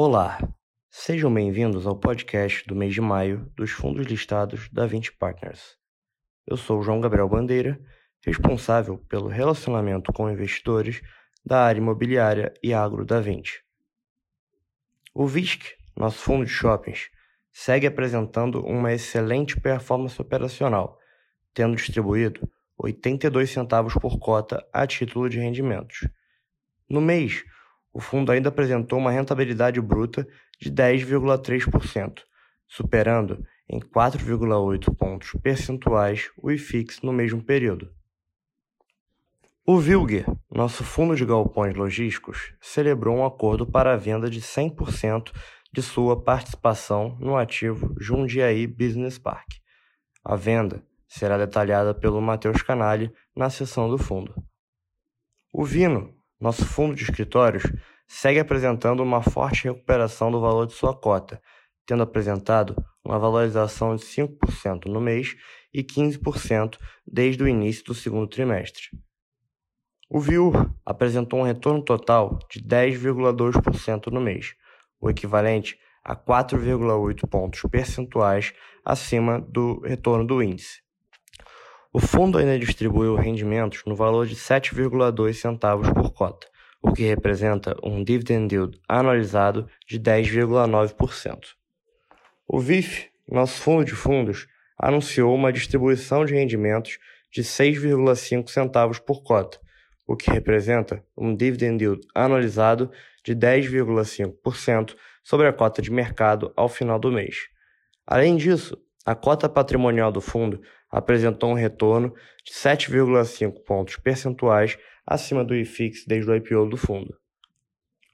[0.00, 0.38] Olá,
[0.88, 5.76] sejam bem-vindos ao podcast do mês de maio dos fundos listados da 20 Partners.
[6.46, 7.80] Eu sou João Gabriel Bandeira,
[8.24, 11.02] responsável pelo relacionamento com investidores
[11.44, 13.60] da área imobiliária e agro da 20.
[15.12, 17.10] O VISC, nosso fundo de shoppings,
[17.50, 20.96] segue apresentando uma excelente performance operacional,
[21.52, 26.08] tendo distribuído 82 centavos por cota a título de rendimentos.
[26.88, 27.42] No mês,
[27.92, 30.26] o fundo ainda apresentou uma rentabilidade bruta
[30.60, 32.22] de 10,3%,
[32.66, 37.92] superando em 4,8 pontos percentuais o IFIX no mesmo período.
[39.66, 45.30] O Vilger, nosso fundo de galpões logísticos, celebrou um acordo para a venda de 100%
[45.70, 49.46] de sua participação no ativo Jundiaí Business Park.
[50.24, 54.34] A venda será detalhada pelo Matheus Canali na seção do fundo.
[55.52, 57.64] O Vino, nosso fundo de escritórios,
[58.06, 61.40] segue apresentando uma forte recuperação do valor de sua cota,
[61.86, 65.34] tendo apresentado uma valorização de 5% no mês
[65.72, 68.84] e 15% desde o início do segundo trimestre.
[70.10, 74.54] O VIUR apresentou um retorno total de 10,2% no mês,
[75.00, 80.87] o equivalente a 4,8 pontos percentuais acima do retorno do índice.
[81.90, 86.46] O fundo ainda distribuiu rendimentos no valor de 7,2 centavos por cota,
[86.82, 91.38] o que representa um dividend yield anualizado de 10,9%.
[92.46, 94.46] O VIF, nosso fundo de fundos,
[94.78, 96.98] anunciou uma distribuição de rendimentos
[97.32, 99.58] de 6,5 centavos por cota,
[100.06, 102.90] o que representa um dividend yield anualizado
[103.24, 104.94] de 10,5%
[105.24, 107.48] sobre a cota de mercado ao final do mês.
[108.06, 115.44] Além disso, a cota patrimonial do fundo apresentou um retorno de 7,5 pontos percentuais acima
[115.44, 117.16] do IFIX desde o IPO do fundo.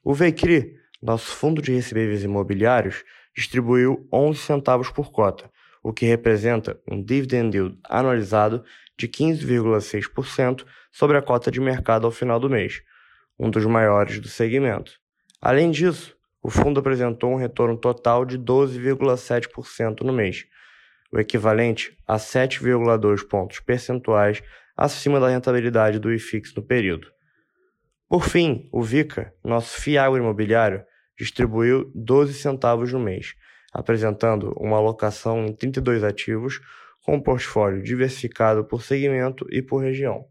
[0.03, 5.51] O VECRI, nosso fundo de recebíveis imobiliários, distribuiu 11 centavos por cota,
[5.83, 8.65] o que representa um dividend yield anualizado
[8.97, 12.83] de 15,6% sobre a cota de mercado ao final do mês,
[13.39, 14.93] um dos maiores do segmento.
[15.41, 20.47] Além disso, o fundo apresentou um retorno total de 12,7% no mês,
[21.15, 24.43] o equivalente a 7,2 pontos percentuais
[24.77, 27.07] acima da rentabilidade do IFIX no período.
[28.09, 30.85] Por fim, o VICA, nosso FIAGO imobiliário,
[31.17, 33.35] distribuiu 12 centavos no mês,
[33.73, 36.61] apresentando uma alocação em 32 ativos
[37.05, 40.27] com um portfólio diversificado por segmento e por região.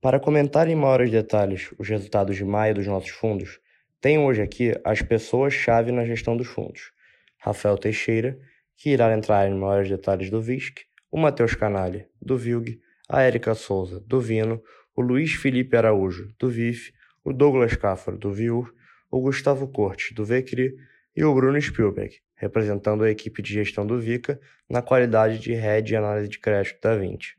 [0.00, 3.60] Para comentar em maiores detalhes os resultados de maio dos nossos fundos,
[4.00, 6.90] tenho hoje aqui as pessoas-chave na gestão dos fundos.
[7.38, 8.38] Rafael Teixeira,
[8.82, 13.54] que irá entrar em maiores detalhes do VISC, o Matheus Canalha, do VILG, a Érica
[13.54, 14.60] Souza, do Vino,
[14.96, 16.92] o Luiz Felipe Araújo, do VIF,
[17.22, 18.74] o Douglas Cáfaro, do VIUR,
[19.08, 20.74] o Gustavo Cortes, do VECRI
[21.14, 25.86] e o Bruno Spielberg, representando a equipe de gestão do VICA na qualidade de Head
[25.86, 27.36] de Análise de Crédito da 20.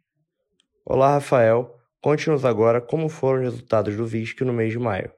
[0.86, 1.78] Olá, Rafael.
[2.00, 5.12] Conte-nos agora como foram os resultados do VISC no mês de maio.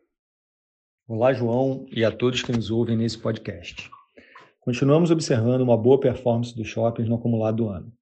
[1.08, 3.92] Olá, João, e a todos que nos ouvem nesse podcast.
[4.66, 7.94] Continuamos observando uma boa performance dos shoppings no acumulado do ano.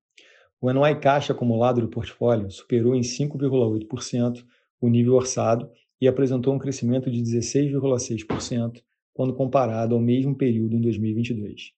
[0.61, 4.45] O NOI caixa acumulado do portfólio superou em 5,8%
[4.79, 5.69] o nível orçado
[5.99, 8.81] e apresentou um crescimento de 16,6%
[9.13, 11.73] quando comparado ao mesmo período em 2022.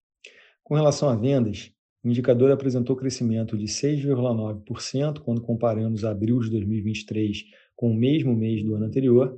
[0.63, 1.71] Com relação a vendas,
[2.03, 7.43] o indicador apresentou crescimento de 6,9% quando comparamos abril de 2023
[7.75, 9.35] com o mesmo mês do ano anterior,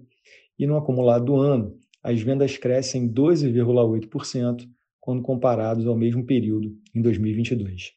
[0.60, 4.68] e no acumulado do ano, as vendas crescem 12,8%
[5.08, 7.94] quando comparados ao mesmo período em 2022.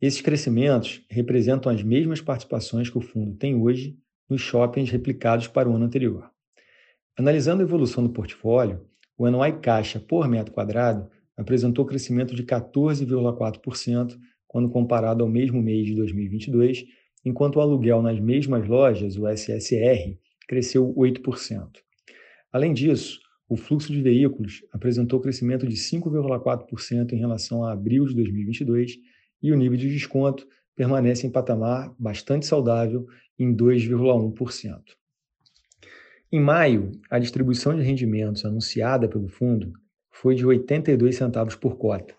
[0.00, 3.94] Esses crescimentos representam as mesmas participações que o fundo tem hoje
[4.26, 6.30] nos shoppings replicados para o ano anterior.
[7.14, 8.86] Analisando a evolução do portfólio,
[9.18, 14.18] o NOI caixa por metro quadrado apresentou crescimento de 14,4%
[14.48, 16.86] quando comparado ao mesmo mês de 2022,
[17.22, 20.18] enquanto o aluguel nas mesmas lojas, o SSR,
[20.48, 21.68] cresceu 8%.
[22.50, 28.14] Além disso, o fluxo de veículos apresentou crescimento de 5,4% em relação a abril de
[28.14, 28.98] 2022
[29.42, 33.06] e o nível de desconto permanece em patamar bastante saudável
[33.38, 34.80] em 2,1%.
[36.32, 39.72] Em maio, a distribuição de rendimentos anunciada pelo fundo
[40.10, 42.14] foi de 82 centavos por cota,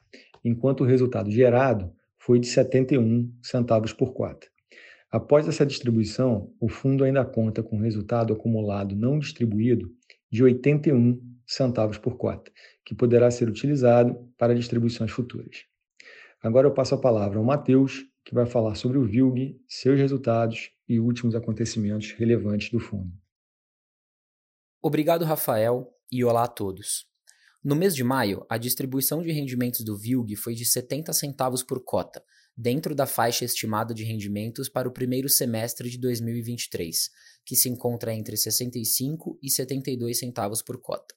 [0.45, 4.47] enquanto o resultado gerado foi de 71 centavos por cota.
[5.11, 9.91] Após essa distribuição, o fundo ainda conta com resultado acumulado não distribuído
[10.31, 12.51] de 81 centavos por cota,
[12.85, 15.65] que poderá ser utilizado para distribuições futuras.
[16.41, 20.71] Agora eu passo a palavra ao Matheus, que vai falar sobre o VILG, seus resultados
[20.87, 23.11] e últimos acontecimentos relevantes do fundo.
[24.81, 25.93] Obrigado, Rafael.
[26.11, 27.05] e olá a todos.
[27.63, 31.83] No mês de maio, a distribuição de rendimentos do VILG foi de 70 centavos por
[31.83, 32.23] cota,
[32.57, 37.11] dentro da faixa estimada de rendimentos para o primeiro semestre de 2023,
[37.45, 41.13] que se encontra entre 65 e 72 centavos por cota.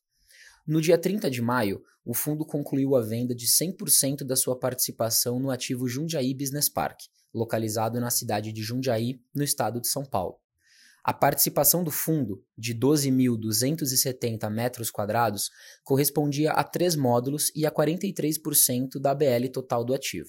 [0.66, 5.40] No dia 30 de maio, o fundo concluiu a venda de 100% da sua participação
[5.40, 7.00] no ativo Jundiaí Business Park,
[7.32, 10.36] localizado na cidade de Jundiaí, no estado de São Paulo.
[11.02, 15.50] A participação do fundo, de 12.270 metros quadrados,
[15.82, 20.28] correspondia a três módulos e a 43% da BL total do ativo.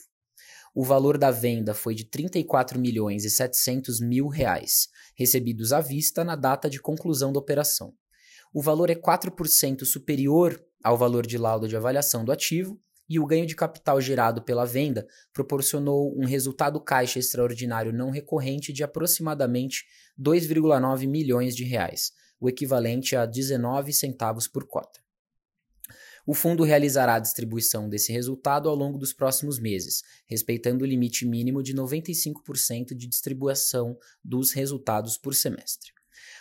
[0.73, 6.23] O valor da venda foi de 34 milhões e 700 mil reais, recebidos à vista
[6.23, 7.93] na data de conclusão da operação.
[8.53, 12.79] O valor é 4% superior ao valor de laudo de avaliação do ativo
[13.09, 18.71] e o ganho de capital gerado pela venda proporcionou um resultado caixa extraordinário não recorrente
[18.71, 19.85] de aproximadamente
[20.17, 25.01] 2,9 milhões de reais, o equivalente a 19 centavos por cota.
[26.25, 31.25] O fundo realizará a distribuição desse resultado ao longo dos próximos meses, respeitando o limite
[31.25, 35.91] mínimo de 95% de distribuição dos resultados por semestre.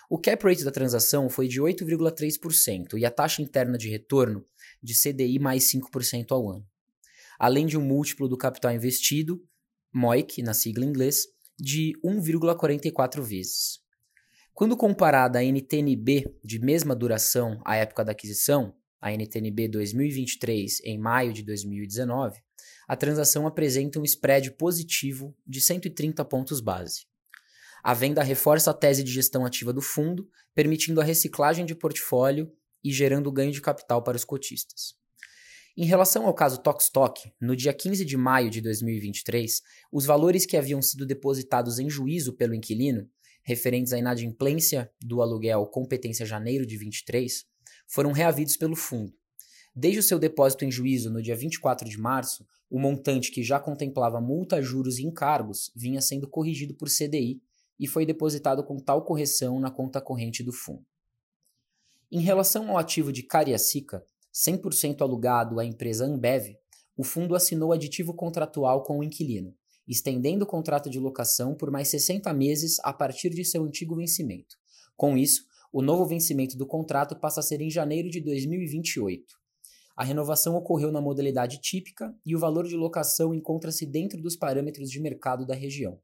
[0.09, 4.45] O cap rate da transação foi de 8,3% e a taxa interna de retorno
[4.83, 6.67] de CDI mais 5% ao ano.
[7.39, 9.43] Além de um múltiplo do capital investido,
[9.93, 11.27] MOIC, na sigla em inglês,
[11.59, 13.81] de 1,44 vezes.
[14.53, 20.99] Quando comparada a NTNB de mesma duração à época da aquisição, a NTNB 2023 em
[20.99, 22.41] maio de 2019,
[22.87, 27.07] a transação apresenta um spread positivo de 130 pontos base.
[27.83, 32.53] A venda reforça a tese de gestão ativa do fundo, permitindo a reciclagem de portfólio
[32.85, 34.95] e gerando ganho de capital para os cotistas.
[35.77, 40.57] Em relação ao caso Tokstok, no dia 15 de maio de 2023, os valores que
[40.57, 43.09] haviam sido depositados em juízo pelo inquilino,
[43.43, 47.47] referentes à inadimplência do aluguel competência janeiro de 23,
[47.91, 49.13] foram reavidos pelo fundo.
[49.75, 53.59] Desde o seu depósito em juízo no dia 24 de março, o montante que já
[53.59, 57.43] contemplava multa, juros e encargos vinha sendo corrigido por CDI
[57.79, 60.87] e foi depositado com tal correção na conta corrente do fundo.
[62.13, 66.57] Em relação ao ativo de Cariacica, 100% alugado à empresa Ambev,
[66.97, 69.55] o fundo assinou aditivo contratual com o inquilino,
[69.87, 74.57] estendendo o contrato de locação por mais 60 meses a partir de seu antigo vencimento.
[74.97, 79.39] Com isso, o novo vencimento do contrato passa a ser em janeiro de 2028.
[79.97, 84.91] A renovação ocorreu na modalidade típica e o valor de locação encontra-se dentro dos parâmetros
[84.91, 86.01] de mercado da região.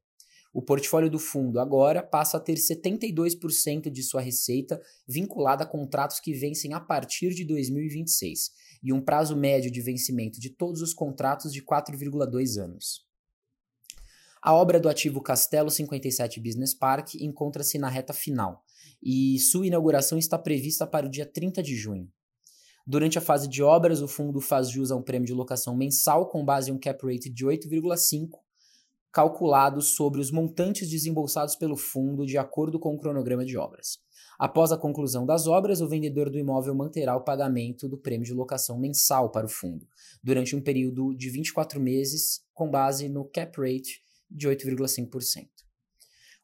[0.53, 6.19] O portfólio do fundo agora passa a ter 72% de sua receita vinculada a contratos
[6.19, 10.93] que vencem a partir de 2026 e um prazo médio de vencimento de todos os
[10.93, 13.05] contratos de 4,2 anos.
[14.41, 18.63] A obra do ativo Castelo 57 Business Park encontra-se na reta final
[19.01, 22.09] e sua inauguração está prevista para o dia 30 de junho.
[22.85, 26.29] Durante a fase de obras, o fundo faz jus a um prêmio de locação mensal
[26.29, 28.29] com base em um cap rate de 8,5,
[29.11, 33.97] calculado sobre os montantes desembolsados pelo fundo de acordo com o cronograma de obras.
[34.39, 38.33] Após a conclusão das obras, o vendedor do imóvel manterá o pagamento do prêmio de
[38.33, 39.87] locação mensal para o fundo,
[40.23, 45.56] durante um período de 24 meses, com base no cap rate de 8,5%.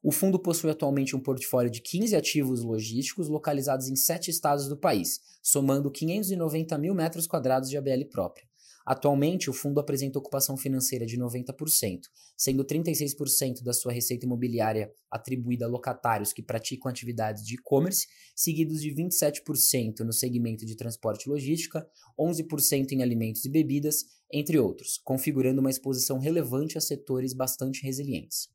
[0.06, 4.76] O fundo possui atualmente um portfólio de 15 ativos logísticos localizados em sete estados do
[4.76, 8.46] país, somando 590 mil metros quadrados de ABL própria.
[8.86, 12.02] Atualmente, o fundo apresenta ocupação financeira de 90%,
[12.36, 18.06] sendo 36% da sua receita imobiliária atribuída a locatários que praticam atividades de e-commerce,
[18.36, 21.88] seguidos de 27% no segmento de transporte e logística,
[22.20, 28.53] 11% em alimentos e bebidas, entre outros, configurando uma exposição relevante a setores bastante resilientes.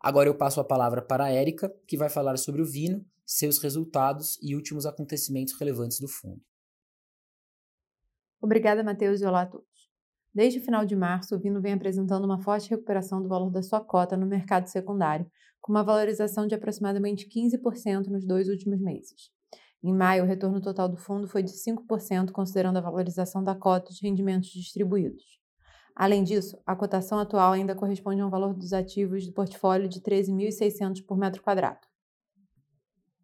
[0.00, 3.58] Agora eu passo a palavra para a Érica, que vai falar sobre o Vino, seus
[3.58, 6.40] resultados e últimos acontecimentos relevantes do fundo.
[8.40, 9.68] Obrigada, Matheus, e olá a todos.
[10.32, 13.62] Desde o final de março, o Vino vem apresentando uma forte recuperação do valor da
[13.62, 15.30] sua cota no mercado secundário,
[15.60, 19.30] com uma valorização de aproximadamente 15% nos dois últimos meses.
[19.82, 23.92] Em maio, o retorno total do fundo foi de 5%, considerando a valorização da cota
[23.92, 25.39] de rendimentos distribuídos.
[25.94, 30.00] Além disso, a cotação atual ainda corresponde a um valor dos ativos do portfólio de
[30.00, 31.80] 13.600 por metro quadrado.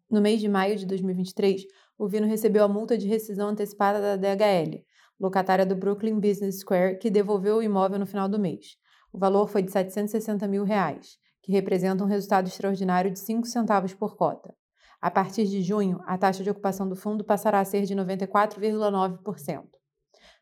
[0.09, 1.65] No mês de maio de 2023,
[1.97, 4.83] o Vino recebeu a multa de rescisão antecipada da DHL,
[5.19, 8.77] locatária do Brooklyn Business Square, que devolveu o imóvel no final do mês.
[9.11, 13.93] O valor foi de 760 mil reais, que representa um resultado extraordinário de 5 centavos
[13.93, 14.53] por cota.
[15.01, 19.76] A partir de junho, a taxa de ocupação do fundo passará a ser de 94,9%.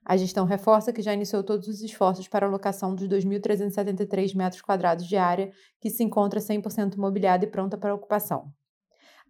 [0.08, 4.62] A gestão reforça que já iniciou todos os esforços para a alocação dos 2.373 metros
[4.62, 8.54] quadrados de área, que se encontra 100% imobiliada e pronta para ocupação.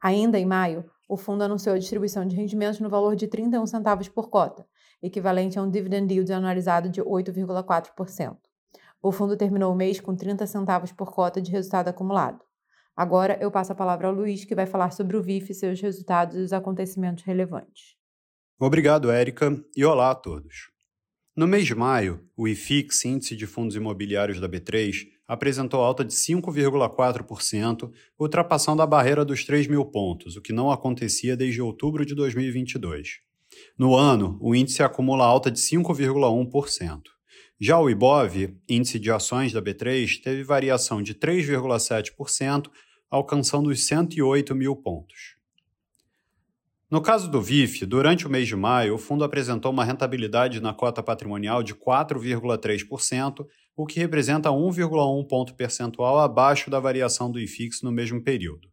[0.03, 4.09] Ainda em maio, o fundo anunciou a distribuição de rendimentos no valor de 31 centavos
[4.09, 4.67] por cota,
[5.01, 8.35] equivalente a um dividend yield anualizado de 8,4%.
[9.01, 12.43] O fundo terminou o mês com 30 centavos por cota de resultado acumulado.
[12.97, 16.35] Agora eu passo a palavra ao Luiz, que vai falar sobre o VIF, seus resultados
[16.35, 17.95] e os acontecimentos relevantes.
[18.57, 20.69] Obrigado, Érica, e olá a todos.
[21.35, 26.13] No mês de maio, o IFIX, Índice de Fundos Imobiliários da B3, apresentou alta de
[26.13, 32.15] 5,4%, ultrapassando a barreira dos 3 mil pontos, o que não acontecia desde outubro de
[32.15, 33.19] 2022.
[33.77, 37.01] No ano, o índice acumula alta de 5,1%.
[37.59, 42.69] Já o IBOV, índice de ações da B3, teve variação de 3,7%,
[43.11, 45.34] alcançando os 108 mil pontos.
[46.89, 50.71] No caso do VIF, durante o mês de maio, o fundo apresentou uma rentabilidade na
[50.71, 57.81] cota patrimonial de 4,3%, o que representa 1,1 ponto percentual abaixo da variação do IFIX
[57.81, 58.69] no mesmo período.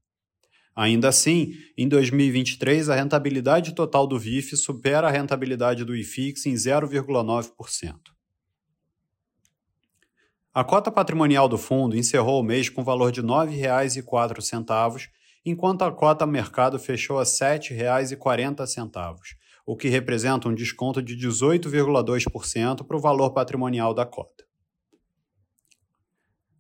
[0.77, 6.55] Ainda assim, em 2023, a rentabilidade total do VIF supera a rentabilidade do IFIX em
[6.55, 7.95] 0,9%.
[10.55, 15.09] A cota patrimonial do fundo encerrou o mês com valor de R$ 9,04
[15.45, 19.17] enquanto a cota mercado fechou a R$ 7,40,
[19.67, 24.45] o que representa um desconto de 18,2% para o valor patrimonial da cota.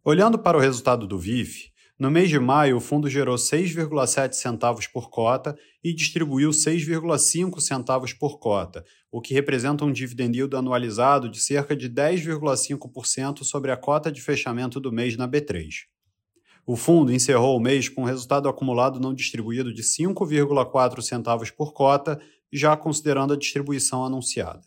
[0.04, 4.88] Olhando para o resultado do VIF, no mês de maio o fundo gerou 6,7 centavos
[4.88, 11.28] por cota e distribuiu 6,5 centavos por cota, o que representa um dividend yield anualizado
[11.28, 15.91] de cerca de 10,5% sobre a cota de fechamento do mês na B3.
[16.64, 21.72] O fundo encerrou o mês com um resultado acumulado não distribuído de 5,4 centavos por
[21.72, 22.20] cota,
[22.52, 24.62] já considerando a distribuição anunciada.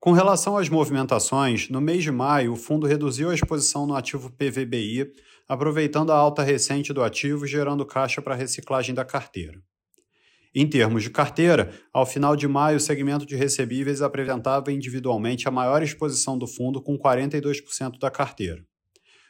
[0.00, 4.30] Com relação às movimentações, no mês de maio, o fundo reduziu a exposição no ativo
[4.30, 5.10] PVBI,
[5.48, 9.58] aproveitando a alta recente do ativo, gerando caixa para reciclagem da carteira.
[10.54, 15.50] Em termos de carteira, ao final de maio, o segmento de recebíveis apresentava individualmente a
[15.50, 18.64] maior exposição do fundo, com 42% da carteira.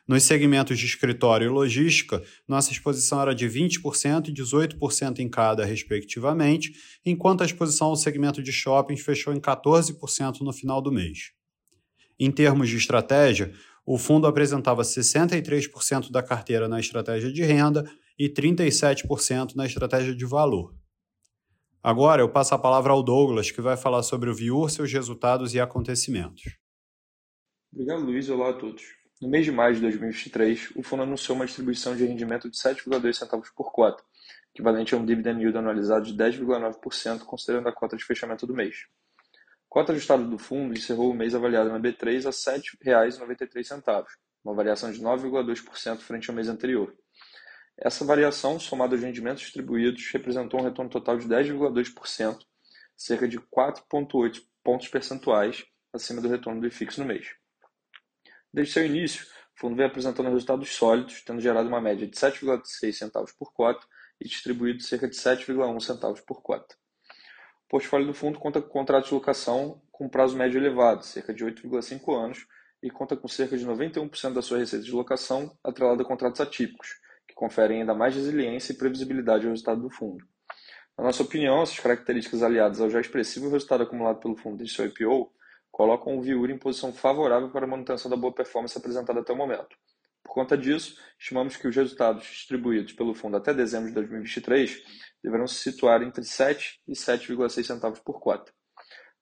[0.06, 5.64] Nos segmentos de escritório e logística, nossa exposição era de 20% e 18% em cada,
[5.64, 6.72] respectivamente,
[7.06, 11.32] enquanto a exposição ao segmento de shoppings fechou em 14% no final do mês.
[12.18, 13.52] Em termos de estratégia,
[13.86, 20.24] o fundo apresentava 63% da carteira na estratégia de renda e 37% na estratégia de
[20.26, 20.74] valor.
[21.82, 25.54] Agora eu passo a palavra ao Douglas, que vai falar sobre o Viur, seus resultados
[25.54, 26.58] e acontecimentos.
[27.72, 28.28] Obrigado, Luiz.
[28.28, 29.03] Olá a todos.
[29.22, 33.12] No mês de maio de 2023, o fundo anunciou uma distribuição de rendimento de 7,2
[33.12, 34.02] centavos por cota,
[34.52, 38.86] equivalente a um dividend yield anualizado de 10,9%, considerando a cota de fechamento do mês.
[39.22, 44.04] A cota ajustada do fundo encerrou o mês avaliada na B3 a R$ 7,93,
[44.44, 46.92] uma variação de 9,2% frente ao mês anterior.
[47.78, 52.38] Essa variação, somada aos rendimentos distribuídos, representou um retorno total de 10,2%,
[52.96, 57.43] cerca de 4,8 pontos percentuais acima do retorno do IFIX no mês.
[58.54, 62.92] Desde seu início, o fundo vem apresentando resultados sólidos, tendo gerado uma média de 7,6
[62.92, 63.84] centavos por cota
[64.20, 66.76] e distribuído cerca de 7,1 centavos por cota.
[67.66, 71.44] O portfólio do fundo conta com contratos de locação com prazo médio elevado, cerca de
[71.44, 72.46] 8,5 anos,
[72.80, 77.00] e conta com cerca de 91% da sua receita de locação atrelada a contratos atípicos,
[77.26, 80.24] que conferem ainda mais resiliência e previsibilidade ao resultado do fundo.
[80.96, 84.86] Na nossa opinião, essas características aliadas ao já expressivo resultado acumulado pelo fundo desde seu
[84.86, 85.32] IPO
[85.74, 89.36] colocam o Viur em posição favorável para a manutenção da boa performance apresentada até o
[89.36, 89.76] momento.
[90.22, 94.84] Por conta disso, estimamos que os resultados distribuídos pelo fundo até dezembro de 2023
[95.20, 98.52] deverão se situar entre 7 e 7,6 centavos por cota.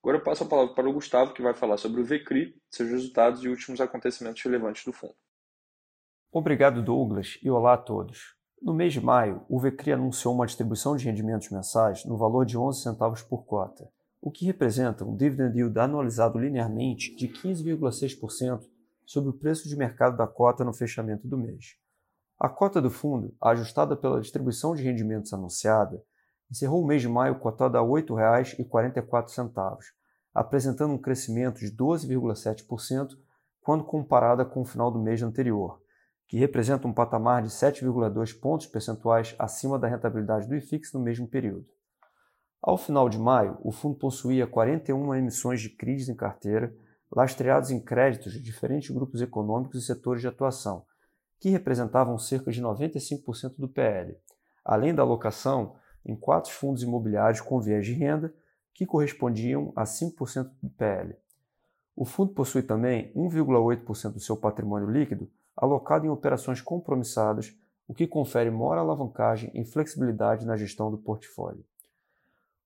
[0.02, 2.90] Agora eu passo a palavra para o Gustavo, que vai falar sobre o VCRI, seus
[2.90, 5.14] resultados e últimos acontecimentos relevantes do fundo.
[6.30, 8.37] Obrigado, Douglas, e olá a todos.
[8.61, 12.59] No mês de maio, o VCRI anunciou uma distribuição de rendimentos mensais no valor de
[12.59, 13.90] 11 centavos por cota
[14.25, 18.62] o que representa um dividend yield anualizado linearmente de 15,6%
[19.05, 21.76] sobre o preço de mercado da cota no fechamento do mês.
[22.38, 26.00] A cota do fundo, ajustada pela distribuição de rendimentos anunciada,
[26.49, 29.79] encerrou o mês de maio cotada a R$ 8,44,
[30.33, 33.19] apresentando um crescimento de 12,7%
[33.61, 35.83] quando comparada com o final do mês anterior,
[36.29, 41.26] que representa um patamar de 7,2 pontos percentuais acima da rentabilidade do IFIX no mesmo
[41.26, 41.67] período.
[42.62, 46.73] Ao final de maio, o fundo possuía 41 emissões de CRIs em carteira,
[47.11, 50.85] lastreados em créditos de diferentes grupos econômicos e setores de atuação,
[51.40, 54.16] que representavam cerca de 95% do PL,
[54.64, 55.75] além da alocação
[56.07, 58.33] em quatro fundos imobiliários com viés de renda,
[58.73, 61.16] que correspondiam a 5% do PL.
[61.97, 67.52] O fundo possui também 1,8% do seu patrimônio líquido alocado em operações compromissadas
[67.88, 71.64] o que confere maior alavancagem e flexibilidade na gestão do portfólio.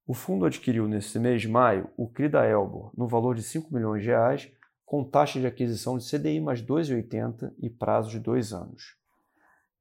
[0.07, 3.75] O fundo adquiriu neste mês de maio o CRI da Elbor no valor de 5
[3.75, 4.49] milhões de reais,
[4.85, 8.97] com taxa de aquisição de CDI mais 2,80 e prazo de dois anos.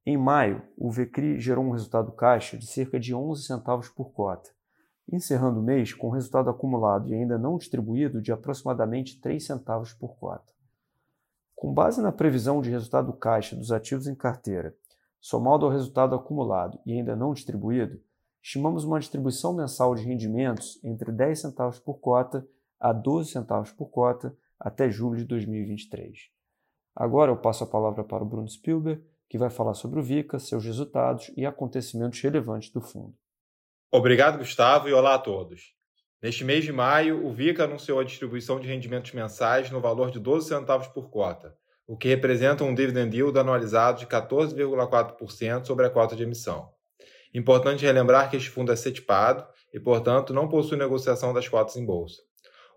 [0.03, 4.50] Em maio, o VCRI gerou um resultado caixa de cerca de 11 centavos por cota,
[5.12, 10.15] encerrando o mês com resultado acumulado e ainda não distribuído de aproximadamente 3 centavos por
[10.17, 10.51] cota.
[11.55, 14.75] Com base na previsão de resultado caixa dos ativos em carteira,
[15.22, 18.01] somado ao resultado acumulado e ainda não distribuído,
[18.46, 22.48] estimamos uma distribuição mensal de rendimentos entre 10 centavos por cota
[22.80, 26.30] a 12 centavos por cota até julho de 2023.
[26.96, 30.38] Agora eu passo a palavra para o Bruno Spielberg, que vai falar sobre o VICA,
[30.38, 33.16] seus resultados e acontecimentos relevantes do fundo.
[33.92, 35.74] Obrigado, Gustavo, e olá a todos.
[36.22, 40.20] Neste mês de maio, o VICA anunciou a distribuição de rendimentos mensais no valor de
[40.20, 45.90] 12 centavos por cota, o que representa um dividend yield anualizado de 14,4% sobre a
[45.90, 46.75] cota de emissão.
[47.36, 51.86] Importante relembrar que este fundo é setipado e, portanto, não possui negociação das cotas em
[51.86, 52.22] bolsa.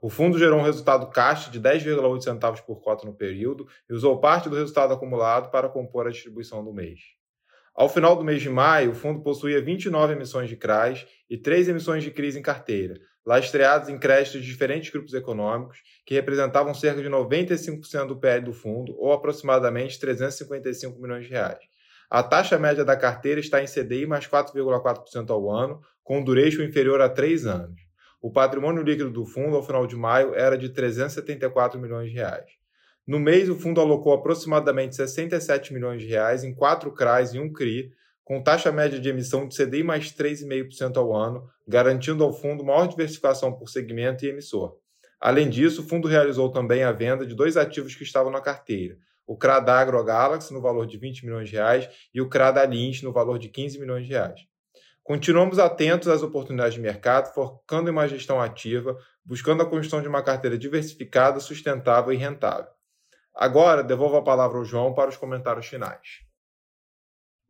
[0.02, 4.18] O fundo gerou um resultado caixa de 10,8 centavos por cota no período e usou
[4.18, 6.98] parte do resultado acumulado para compor a distribuição do mês.
[7.72, 11.68] Ao final do mês de maio, o fundo possuía 29 emissões de CRAs e 3
[11.68, 17.00] emissões de CRIs em carteira, lastreadas em créditos de diferentes grupos econômicos, que representavam cerca
[17.00, 21.60] de 95% do PL do fundo, ou aproximadamente 355 milhões de reais.
[22.10, 27.02] A taxa média da carteira está em CDI mais 4,4% ao ano, com duration inferior
[27.02, 27.82] a 3 anos.
[28.20, 32.50] O patrimônio líquido do fundo ao final de maio era de 374 milhões de reais.
[33.06, 37.52] No mês, o fundo alocou aproximadamente 67 milhões de reais em quatro CRAs e um
[37.52, 37.90] CRI,
[38.24, 42.86] com taxa média de emissão de CDI mais 3,5% ao ano, garantindo ao fundo maior
[42.86, 44.76] diversificação por segmento e emissor.
[45.20, 48.96] Além disso, o fundo realizou também a venda de dois ativos que estavam na carteira,
[49.28, 53.02] o CRA da AgroGalaxy no valor de 20 milhões de reais e o CRA Lins
[53.02, 54.40] no valor de 15 milhões de reais.
[55.04, 60.08] Continuamos atentos às oportunidades de mercado, focando em uma gestão ativa, buscando a construção de
[60.08, 62.70] uma carteira diversificada, sustentável e rentável.
[63.34, 66.26] Agora, devolvo a palavra ao João para os comentários finais.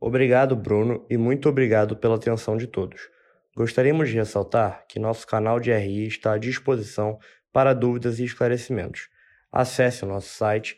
[0.01, 3.09] Obrigado, Bruno, e muito obrigado pela atenção de todos.
[3.55, 7.17] Gostaríamos de ressaltar que nosso canal de RI está à disposição
[7.51, 9.09] para dúvidas e esclarecimentos.
[9.51, 10.77] Acesse o nosso site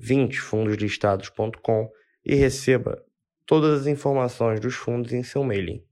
[0.00, 1.90] 20fundoslistados.com
[2.24, 3.04] e receba
[3.46, 5.84] todas as informações dos fundos em seu mailing.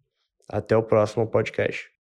[0.48, 1.97] Até o próximo podcast.